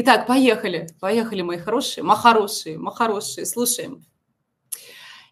[0.00, 0.86] Итак, поехали.
[1.00, 3.44] Поехали, мои хорошие, махорошие, махорошие.
[3.44, 4.04] Слушаем.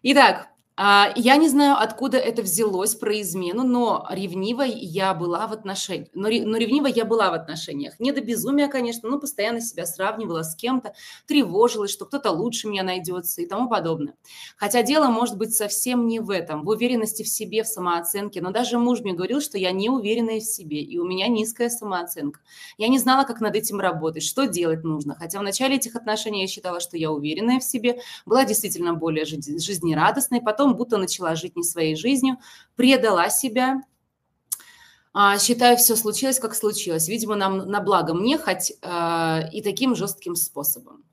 [0.03, 6.09] Итак, я не знаю, откуда это взялось про измену, но ревнивой я была в отношениях.
[6.13, 7.99] Но, но ревнивой я была в отношениях.
[7.99, 10.93] Не до безумия, конечно, но постоянно себя сравнивала с кем-то,
[11.25, 14.13] тревожилась, что кто-то лучше меня найдется и тому подобное.
[14.55, 18.39] Хотя дело может быть совсем не в этом, в уверенности в себе, в самооценке.
[18.41, 21.69] Но даже муж мне говорил, что я не уверенная в себе, и у меня низкая
[21.69, 22.39] самооценка.
[22.77, 25.15] Я не знала, как над этим работать, что делать нужно.
[25.15, 29.25] Хотя в начале этих отношений я считала, что я уверенная в себе, была действительно более
[29.25, 32.37] жизнерадостной, потом потом будто начала жить не своей жизнью,
[32.75, 33.81] предала себя,
[35.13, 37.07] а, считаю, все случилось, как случилось.
[37.07, 41.03] Видимо, нам на благо мне хоть а, и таким жестким способом.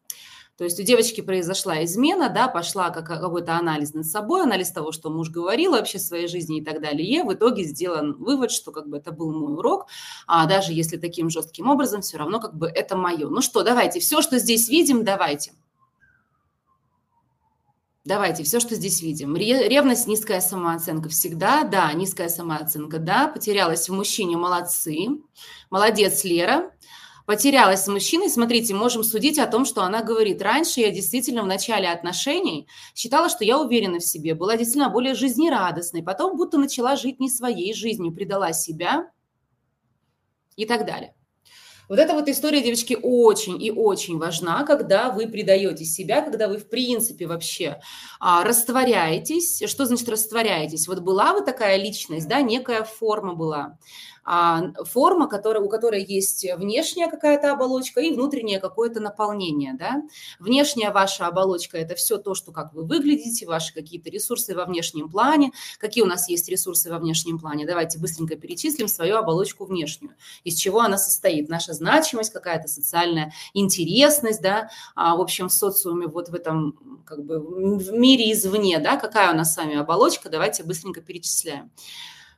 [0.56, 4.92] То есть у девочки произошла измена, да, пошла как, какой-то анализ над собой, анализ того,
[4.92, 7.08] что муж говорил вообще в своей жизни и так далее.
[7.08, 9.86] И в итоге сделан вывод, что как бы это был мой урок,
[10.28, 13.28] а даже если таким жестким образом, все равно как бы это мое.
[13.28, 15.52] Ну что, давайте, все, что здесь видим, давайте.
[18.04, 19.34] Давайте, все, что здесь видим.
[19.34, 25.08] Ревность, низкая самооценка всегда, да, низкая самооценка, да, потерялась в мужчине, молодцы,
[25.70, 26.70] молодец, Лера.
[27.24, 30.42] Потерялась с мужчиной, смотрите, можем судить о том, что она говорит.
[30.42, 35.14] Раньше я действительно в начале отношений считала, что я уверена в себе, была действительно более
[35.14, 39.10] жизнерадостной, потом будто начала жить не своей жизнью, предала себя
[40.56, 41.14] и так далее.
[41.88, 46.58] Вот эта вот история, девочки, очень и очень важна, когда вы предаете себя, когда вы,
[46.58, 47.80] в принципе, вообще
[48.20, 49.62] а, растворяетесь.
[49.66, 50.88] Что значит растворяетесь?
[50.88, 53.78] Вот была вы такая личность, да, некая форма была.
[54.24, 59.74] А, форма, которая, у которой есть внешняя какая-то оболочка и внутреннее какое-то наполнение.
[59.74, 60.02] Да?
[60.38, 65.10] Внешняя ваша оболочка– это все то, что как вы выглядите, ваши какие-то ресурсы во внешнем
[65.10, 65.52] плане.
[65.78, 67.66] Какие у нас есть ресурсы во внешнем плане?
[67.66, 70.14] Давайте быстренько перечислим свою оболочку внешнюю.
[70.42, 71.50] Из чего она состоит?
[71.50, 77.22] Наша значимость, какая-то социальная интересность, да, а, в общем, в социуме, вот в этом как
[77.24, 81.70] бы в мире извне, да, какая у нас с вами оболочка, давайте быстренько перечисляем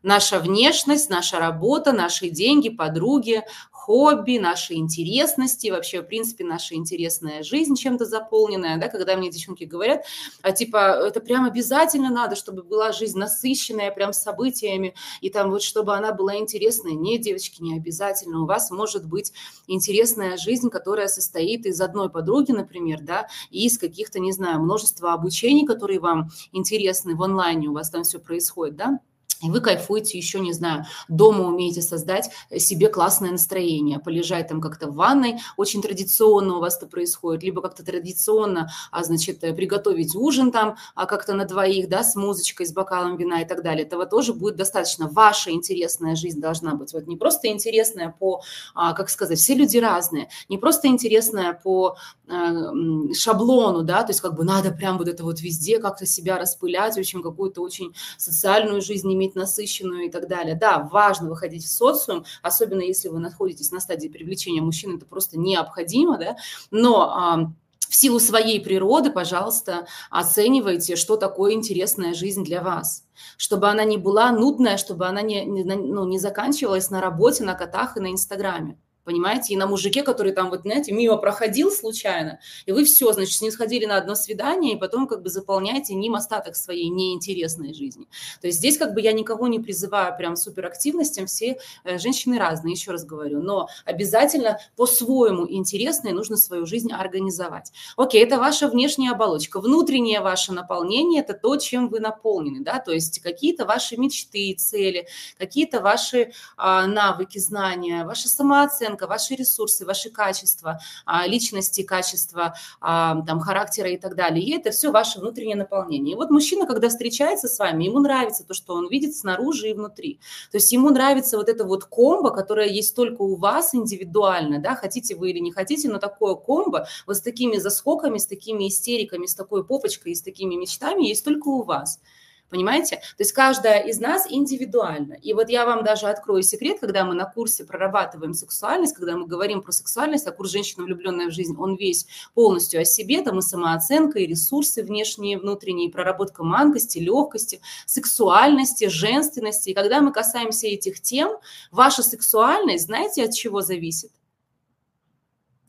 [0.06, 7.42] наша внешность, наша работа, наши деньги, подруги, хобби, наши интересности, вообще, в принципе, наша интересная
[7.42, 10.04] жизнь чем-то заполненная, да, когда мне девчонки говорят,
[10.42, 15.62] а, типа, это прям обязательно надо, чтобы была жизнь насыщенная прям событиями, и там вот,
[15.62, 16.92] чтобы она была интересная.
[16.92, 18.42] Нет, девочки, не обязательно.
[18.42, 19.32] У вас может быть
[19.66, 25.14] интересная жизнь, которая состоит из одной подруги, например, да, и из каких-то, не знаю, множества
[25.14, 29.00] обучений, которые вам интересны в онлайне, у вас там все происходит, да,
[29.42, 34.88] и вы кайфуете еще, не знаю, дома умеете создать себе классное настроение, полежать там как-то
[34.88, 40.52] в ванной, очень традиционно у вас это происходит, либо как-то традиционно, а, значит, приготовить ужин
[40.52, 43.84] там а как-то на двоих, да, с музычкой, с бокалом вина и так далее.
[43.84, 45.08] Этого тоже будет достаточно.
[45.08, 46.92] Ваша интересная жизнь должна быть.
[46.92, 48.42] Вот не просто интересная по,
[48.74, 51.96] а, как сказать, все люди разные, не просто интересная по
[52.28, 56.98] шаблону, да, то есть как бы надо прям вот это вот везде как-то себя распылять,
[56.98, 60.56] общем, какую-то очень социальную жизнь иметь насыщенную и так далее.
[60.56, 65.38] Да, важно выходить в социум, особенно если вы находитесь на стадии привлечения мужчин, это просто
[65.38, 66.36] необходимо, да,
[66.70, 67.52] но
[67.88, 73.04] в силу своей природы, пожалуйста, оценивайте, что такое интересная жизнь для вас.
[73.36, 77.54] Чтобы она не была нудная, чтобы она не, не, ну, не заканчивалась на работе, на
[77.54, 78.76] котах и на Инстаграме
[79.06, 83.40] понимаете, и на мужике, который там, вот, знаете, мимо проходил случайно, и вы все, значит,
[83.40, 88.06] ним сходили на одно свидание, и потом как бы заполняете ним остаток своей неинтересной жизни.
[88.40, 92.72] То есть здесь как бы я никого не призываю прям суперактивностям, все э, женщины разные,
[92.72, 97.72] еще раз говорю, но обязательно по-своему интересно и нужно свою жизнь организовать.
[97.96, 99.60] Окей, это ваша внешняя оболочка.
[99.60, 105.06] Внутреннее ваше наполнение– это то, чем вы наполнены, да, то есть какие-то ваши мечты, цели,
[105.38, 112.54] какие-то ваши а, навыки, знания, ваша самооценка, оценка, ваши ресурсы, ваши качества, а, личности, качества,
[112.80, 114.44] а, там, характера и так далее.
[114.44, 116.14] И это все ваше внутреннее наполнение.
[116.14, 119.74] И вот мужчина, когда встречается с вами, ему нравится то, что он видит снаружи и
[119.74, 120.18] внутри.
[120.50, 124.74] То есть ему нравится вот это вот комбо, которое есть только у вас индивидуально, да,
[124.74, 129.26] хотите вы или не хотите, но такое комбо вот с такими заскоками, с такими истериками,
[129.26, 132.00] с такой попочкой и с такими мечтами есть только у вас.
[132.48, 132.96] Понимаете?
[132.96, 135.14] То есть каждая из нас индивидуальна.
[135.14, 139.26] И вот я вам даже открою секрет, когда мы на курсе прорабатываем сексуальность, когда мы
[139.26, 143.40] говорим про сексуальность, а курс «Женщина, влюбленная в жизнь», он весь полностью о себе, там
[143.40, 149.70] и самооценка, и ресурсы внешние, внутренние, и проработка манкости, легкости, сексуальности, женственности.
[149.70, 151.32] И когда мы касаемся этих тем,
[151.72, 154.12] ваша сексуальность, знаете, от чего зависит?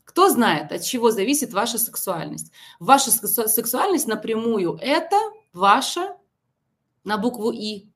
[0.04, 2.52] Кто знает, от чего зависит ваша сексуальность?
[2.78, 5.16] Ваша сексуальность напрямую– это
[5.52, 6.17] ваша
[7.04, 7.88] на букву «и».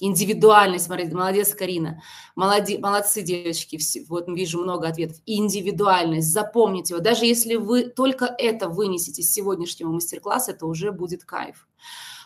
[0.00, 2.02] Индивидуальность, молодец, Карина.
[2.34, 3.78] Молоди, молодцы, девочки,
[4.08, 5.18] вот вижу много ответов.
[5.26, 7.02] Индивидуальность, запомните его.
[7.02, 11.68] Даже если вы только это вынесете с сегодняшнего мастер-класса, это уже будет кайф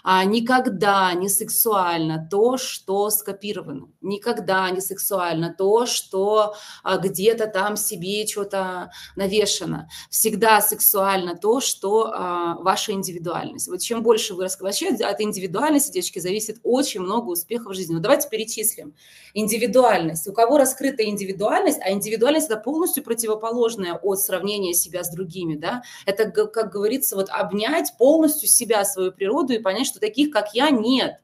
[0.08, 6.54] а, никогда не сексуально то, что скопировано, никогда не сексуально то, что
[6.84, 9.88] а, где-то там себе что-то навешено.
[10.08, 13.66] Всегда сексуально то, что а, ваша индивидуальность.
[13.66, 17.94] Вот чем больше вы раскрываете от индивидуальности, девочки, зависит очень много успехов в жизни.
[17.94, 18.94] Ну, давайте перечислим.
[19.34, 20.28] Индивидуальность.
[20.28, 25.82] У кого раскрыта индивидуальность, а индивидуальность– это полностью противоположное от сравнения себя с другими, да?
[26.04, 30.54] Это, как говорится, вот обнять полностью себя, свою природу и понять, что что таких, как
[30.54, 31.16] я, нет.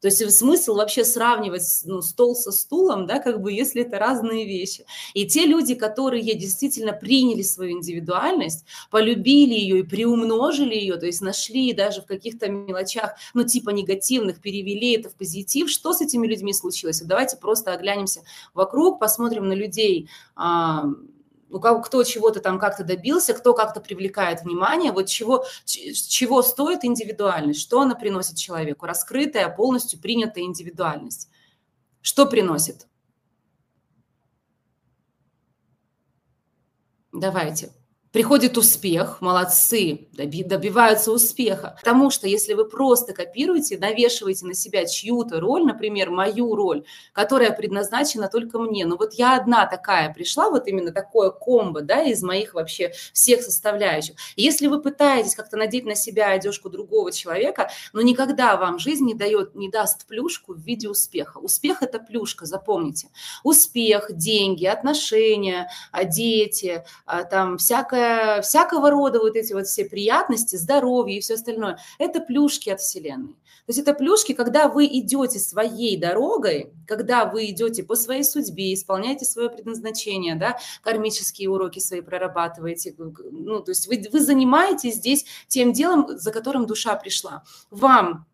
[0.00, 4.44] То есть смысл вообще сравнивать ну, стол со стулом, да, как бы, если это разные
[4.44, 4.84] вещи.
[5.14, 11.22] И те люди, которые действительно приняли свою индивидуальность, полюбили ее и приумножили ее, то есть
[11.22, 16.26] нашли даже в каких-то мелочах, ну, типа негативных, перевели это в позитив, что с этими
[16.26, 17.00] людьми случилось?
[17.00, 18.20] давайте просто оглянемся
[18.52, 20.10] вокруг, посмотрим на людей,
[21.54, 26.84] у кого, кто чего-то там как-то добился, кто как-то привлекает внимание, вот чего, чего стоит
[26.84, 31.30] индивидуальность, что она приносит человеку, раскрытая, полностью принятая индивидуальность.
[32.00, 32.88] Что приносит?
[37.12, 37.70] Давайте
[38.14, 41.74] приходит успех, молодцы, добиваются успеха.
[41.80, 47.50] Потому что если вы просто копируете, навешиваете на себя чью-то роль, например, мою роль, которая
[47.50, 52.22] предназначена только мне, ну вот я одна такая пришла, вот именно такое комбо, да, из
[52.22, 54.14] моих вообще всех составляющих.
[54.36, 59.14] если вы пытаетесь как-то надеть на себя одежку другого человека, но никогда вам жизнь не
[59.14, 61.38] дает, не даст плюшку в виде успеха.
[61.38, 63.08] Успех– это плюшка, запомните.
[63.42, 65.68] Успех, деньги, отношения,
[66.04, 68.03] дети, а, там всякое
[68.42, 73.34] всякого рода вот эти вот все приятности, здоровье и все остальное, это плюшки от Вселенной.
[73.66, 78.74] То есть это плюшки, когда вы идете своей дорогой, когда вы идете по своей судьбе,
[78.74, 85.24] исполняете свое предназначение, да, кармические уроки свои прорабатываете, ну, то есть вы, вы занимаетесь здесь
[85.48, 87.42] тем делом, за которым душа пришла.
[87.70, 88.26] Вам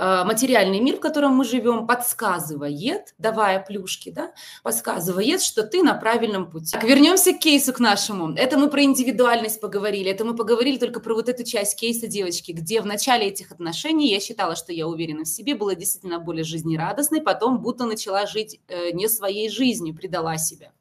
[0.00, 4.32] материальный мир, в котором мы живем, подсказывает, давая плюшки, да,
[4.62, 6.72] подсказывает, что ты на правильном пути.
[6.72, 8.34] Так, вернемся к кейсу к нашему.
[8.34, 12.52] Это мы про индивидуальность поговорили, это мы поговорили только про вот эту часть кейса девочки,
[12.52, 16.44] где в начале этих отношений я считала, что я уверена в себе, была действительно более
[16.44, 20.72] жизнерадостной, потом будто начала жить э, не своей жизнью, предала себя.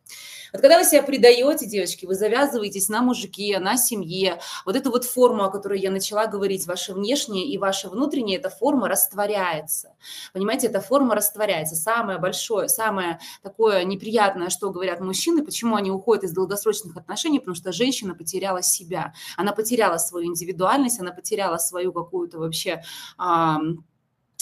[0.54, 5.06] Вот когда вы себя предаете, девочки, вы завязываетесь на мужике, на семье, вот эту вот
[5.06, 9.94] форму, о которой я начала говорить, ваша внешняя и ваша внутренняя, эта форма растворяется.
[10.34, 11.75] Понимаете, эта форма растворяется.
[11.75, 17.56] Самое большое, самое такое неприятное, что говорят мужчины, почему они уходят из долгосрочных отношений, потому
[17.56, 22.84] что женщина потеряла себя, она потеряла свою индивидуальность, она потеряла свою какую-то вообще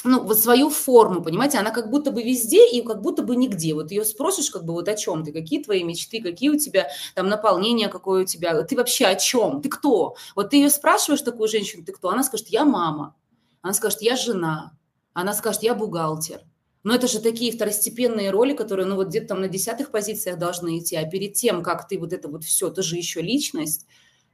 [0.03, 3.73] ну, вот свою форму, понимаете, она как будто бы везде и как будто бы нигде.
[3.73, 6.88] Вот ее спросишь, как бы, вот о чем ты, какие твои мечты, какие у тебя
[7.15, 10.15] там наполнение, какое у тебя, ты вообще о чем, ты кто?
[10.35, 12.09] Вот ты ее спрашиваешь, такую женщину, ты кто?
[12.09, 13.15] Она скажет, я мама,
[13.61, 14.77] она скажет, я жена,
[15.13, 16.41] она скажет, я бухгалтер.
[16.83, 20.77] Но это же такие второстепенные роли, которые, ну, вот где-то там на десятых позициях должны
[20.77, 23.88] идти, а перед тем, как ты вот это вот все, ты же еще личность,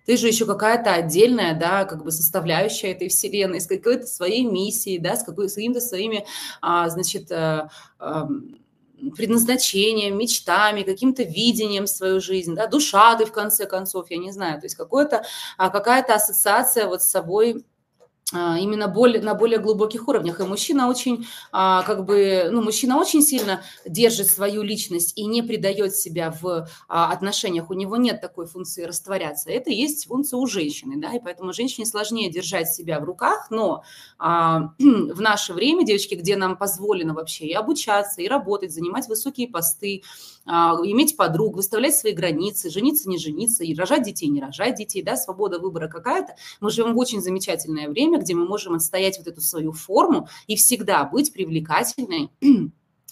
[0.06, 5.00] ты же еще какая-то отдельная, да, как бы составляющая этой вселенной, с какой-то своей миссией,
[5.00, 6.26] да, с, какой, с какими-то своими,
[6.62, 7.70] а, значит, а,
[8.00, 8.28] а,
[9.16, 14.60] предназначением, мечтами, каким-то видением свою жизнь, да, душа ты в конце концов, я не знаю,
[14.60, 15.24] то есть какое-то,
[15.58, 17.66] а, какая-то ассоциация вот с собой
[18.34, 20.40] именно более, на более глубоких уровнях.
[20.40, 25.42] И мужчина очень, а, как бы, ну, мужчина очень сильно держит свою личность и не
[25.42, 27.70] придает себя в а, отношениях.
[27.70, 29.52] У него нет такой функции растворяться.
[29.52, 33.84] Это есть функция у женщины, да, и поэтому женщине сложнее держать себя в руках, но
[34.20, 40.04] в наше время, девочки, где нам позволено вообще и обучаться, и работать, занимать высокие посты,
[40.46, 45.16] иметь подруг, выставлять свои границы, жениться, не жениться, и рожать детей, не рожать детей, да,
[45.16, 46.36] свобода выбора какая-то.
[46.60, 50.56] Мы живем в очень замечательное время, где мы можем отстоять вот эту свою форму и
[50.56, 52.32] всегда быть привлекательной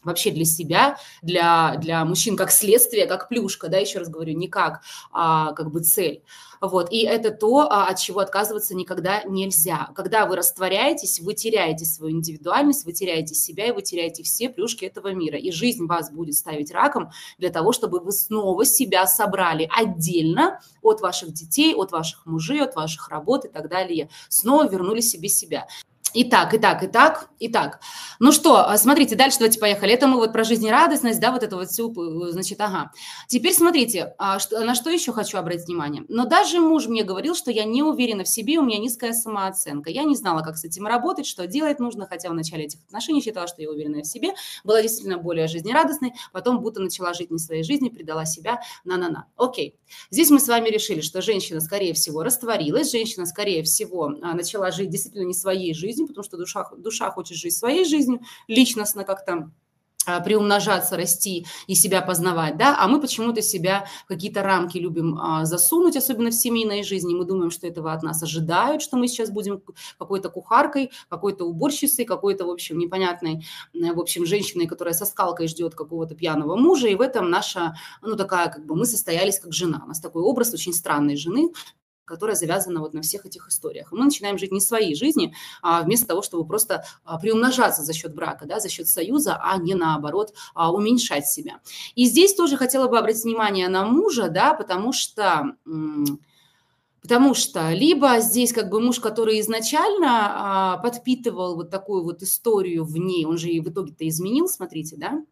[0.04, 4.48] вообще для себя, для, для мужчин как следствие, как плюшка, да, еще раз говорю, не
[4.48, 4.82] как,
[5.12, 6.24] а, как бы цель.
[6.62, 9.90] Вот, и это то, а, от чего отказываться никогда нельзя.
[9.96, 14.86] Когда вы растворяетесь, вы теряете свою индивидуальность, вы теряете себя, и вы теряете все плюшки
[14.86, 15.40] этого мира.
[15.40, 21.02] И жизнь вас будет ставить раком для того, чтобы вы снова себя собрали отдельно от
[21.02, 24.10] ваших детей, от ваших мужей, от ваших работ и так далее.
[24.30, 25.66] Снова вернули себе себя.
[26.14, 27.80] Итак, итак, итак, итак.
[28.20, 29.94] Ну что, а, смотрите, дальше давайте поехали.
[29.94, 32.92] Это мы вот про жизнерадостность, да, вот это вот все, э, значит, ага.
[33.28, 36.04] Теперь смотрите, а что, на что еще хочу обратить внимание.
[36.10, 39.90] Но даже муж мне говорил, что я не уверена в себе, у меня низкая самооценка.
[39.90, 43.22] Я не знала, как с этим работать, что делать нужно, хотя в начале этих отношений
[43.22, 44.32] считала, что я уверена в себе,
[44.66, 49.28] была действительно более жизнерадостной, потом будто начала жить не своей жизнью, предала себя, на-на-на.
[49.38, 49.78] Окей.
[50.10, 54.72] Здесь мы с вами решили, что женщина, скорее всего, растворилась, женщина, скорее всего, а, начала
[54.72, 59.04] жить действительно не своей жизнью, жизнь, потому что душа, душа хочет жить своей жизнью, личностно
[59.04, 59.52] как-то
[60.08, 65.16] а, приумножаться, расти и себя познавать, да, а мы почему-то себя в какие-то рамки любим
[65.20, 69.08] а, засунуть, особенно в семейной жизни, мы думаем, что этого от нас ожидают, что мы
[69.08, 69.62] сейчас будем
[70.00, 75.76] какой-то кухаркой, какой-то уборщицей, какой-то, в общем, непонятной, в общем, женщиной, которая со скалкой ждет
[75.76, 79.82] какого-то пьяного мужа, и в этом наша, ну, такая, как бы, мы состоялись как жена,
[79.86, 81.52] у нас такой образ очень странной жены,
[82.12, 83.92] которая завязана вот на всех этих историях.
[83.92, 87.94] И мы начинаем жить не своей жизни, а вместо того, чтобы просто а, приумножаться за
[87.94, 91.62] счет брака, да, за счет союза, а не наоборот а, уменьшать себя.
[91.96, 95.56] И здесь тоже хотела бы обратить внимание на мужа, да, потому что...
[97.02, 102.84] Потому что либо здесь как бы муж, который изначально а, подпитывал вот такую вот историю
[102.86, 105.24] в ней, он же и в итоге-то изменил, смотрите, да,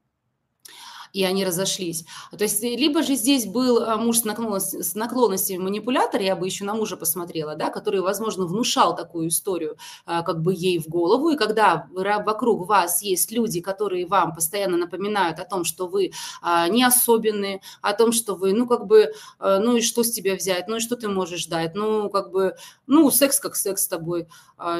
[1.13, 2.06] и они разошлись.
[2.38, 6.46] То есть либо же здесь был а, муж с, наклонностью, с наклонностями манипулятор, я бы
[6.46, 10.88] еще на мужа посмотрела, да, который, возможно, внушал такую историю а, как бы ей в
[10.88, 16.12] голову, и когда вокруг вас есть люди, которые вам постоянно напоминают о том, что вы
[16.42, 20.36] а, не особенные, о том, что вы, ну, как бы, ну, и что с тебя
[20.36, 22.56] взять, ну, и что ты можешь дать, ну, как бы,
[22.88, 24.28] ну, секс как секс с тобой,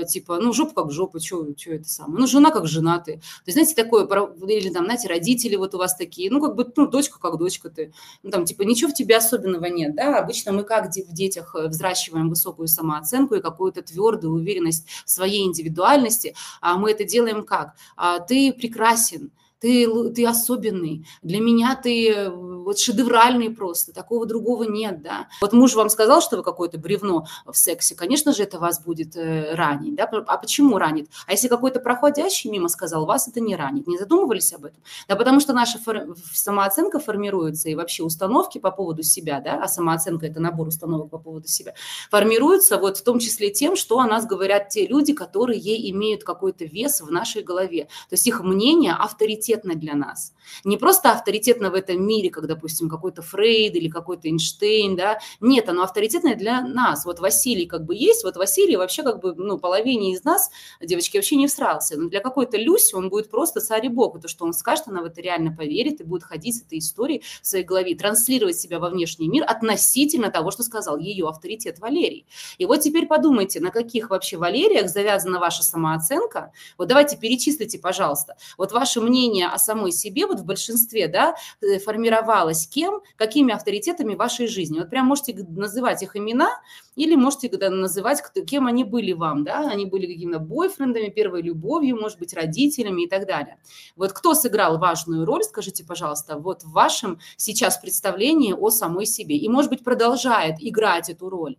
[0.07, 3.13] типа, ну, жопа как жопа, что это самое, ну, жена как жена ты.
[3.17, 4.05] То есть, знаете, такое,
[4.48, 7.38] или там, знаете, родители вот у вас такие, такие, ну, как бы, ну, дочка как
[7.38, 7.93] дочка ты.
[8.23, 10.19] Ну, там, типа, ничего в тебе особенного нет, да.
[10.19, 15.45] Обычно мы как в детях э, взращиваем высокую самооценку и какую-то твердую уверенность в своей
[15.45, 17.75] индивидуальности, а мы это делаем как?
[17.95, 24.63] А, ты прекрасен, ты, ты особенный, для меня ты э, вот шедевральный просто, такого другого
[24.63, 25.27] нет, да.
[25.41, 29.15] Вот муж вам сказал, что вы какое-то бревно в сексе, конечно же, это вас будет
[29.15, 31.09] э, ранить, да, а почему ранит?
[31.27, 34.81] А если какой-то проходящий мимо сказал, вас это не ранит, не задумывались об этом?
[35.07, 36.15] Да потому что наша фор...
[36.33, 41.17] самооценка формируется и вообще установки по поводу себя, да, а самооценка– это набор установок по
[41.17, 41.73] поводу себя,
[42.09, 45.59] формируются вот в том числе тем, что о нас говорят те люди, которые
[45.91, 50.33] имеют какой-то вес в нашей голове, то есть их мнение авторитет авторитетно для нас.
[50.63, 55.69] Не просто авторитетно в этом мире, как, допустим, какой-то Фрейд или какой-то Эйнштейн, да, нет,
[55.69, 57.05] оно авторитетное для нас.
[57.05, 60.49] Вот Василий как бы есть, вот Василий вообще как бы, ну, половине из нас,
[60.81, 61.97] девочки, вообще не всрался.
[61.97, 65.01] Но для какой-то Люси он будет просто царь и бог, то, что он скажет, она
[65.01, 68.79] в это реально поверит и будет ходить с этой историей в своей голове, транслировать себя
[68.79, 72.25] во внешний мир относительно того, что сказал ее авторитет Валерий.
[72.57, 76.51] И вот теперь подумайте, на каких вообще Валериях завязана ваша самооценка.
[76.77, 78.35] Вот давайте перечислите, пожалуйста.
[78.57, 83.53] Вот ваше мнение мнение о самой себе вот в большинстве, да, э, формировалось кем, какими
[83.53, 84.79] авторитетами вашей жизни.
[84.79, 86.50] Вот прям можете называть их имена
[86.96, 92.19] или можете называть, кем они были вам, да, они были какими-то бойфрендами, первой любовью, может
[92.19, 93.58] быть, родителями и так далее.
[93.96, 99.38] Вот кто сыграл важную роль, скажите, пожалуйста, вот в вашем сейчас представлении о самой себе
[99.38, 101.55] и, может быть, продолжает играть эту роль.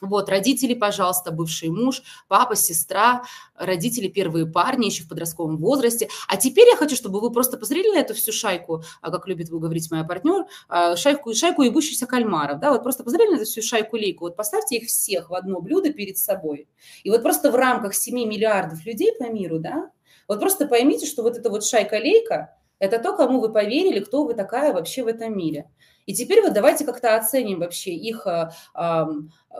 [0.00, 3.22] Вот, родители, пожалуйста, бывший муж, папа, сестра,
[3.54, 6.08] родители, первые парни еще в подростковом возрасте.
[6.28, 9.50] А теперь я хочу, чтобы вы просто посмотрели на эту всю шайку, а, как любит
[9.50, 13.62] говорить моя партнер, а, шайку, шайку ебущихся кальмаров, да, вот просто посмотрели на эту всю
[13.62, 16.68] шайку-лейку, вот поставьте их всех в одно блюдо перед собой.
[17.04, 19.90] И вот просто в рамках 7 миллиардов людей по миру, да,
[20.28, 24.34] вот просто поймите, что вот эта вот шайка-лейка– это то, кому вы поверили, кто вы
[24.34, 25.70] такая вообще в этом мире.
[26.06, 29.04] И теперь вот давайте как-то оценим вообще их э, э,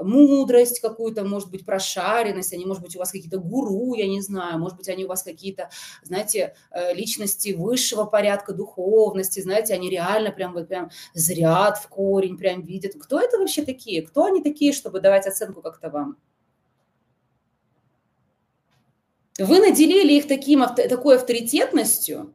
[0.02, 4.58] мудрость какую-то, может быть, прошаренность, они, может быть, у вас какие-то гуру, я не знаю,
[4.58, 5.68] может быть, они у вас какие-то,
[6.02, 12.38] знаете, э, личности высшего порядка духовности, знаете, они реально прям вот прям зрят в корень,
[12.38, 12.94] прям видят.
[12.98, 14.02] Кто это вообще такие?
[14.02, 16.16] Кто они такие, чтобы давать оценку как-то вам?
[19.38, 22.34] Вы наделили их таким, такой авторитетностью,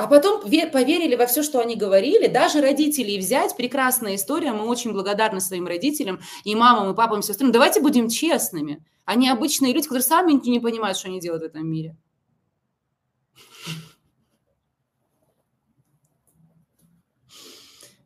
[0.00, 2.26] а потом поверили во все, что они говорили.
[2.26, 4.52] Даже родителей взять, прекрасная история.
[4.52, 7.52] Мы очень благодарны своим родителям, и мамам, и папам, и сестрам.
[7.52, 8.82] Давайте будем честными.
[9.04, 11.98] Они обычные люди, которые сами не понимают, что они делают в этом мире.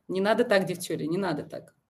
[0.09, 1.75] Не надо так, девчули, не надо так.